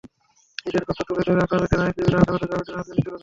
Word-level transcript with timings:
ঈদের 0.65 0.83
কথা 0.85 1.03
তুলে 1.07 1.21
ধরে 1.27 1.41
আসামিদের 1.41 1.79
আইনজীবীরা 1.79 2.17
আদালতে 2.21 2.45
জামিনের 2.47 2.79
আরজি 2.79 2.91
তুলে 2.91 3.03
ধরেন। 3.03 3.19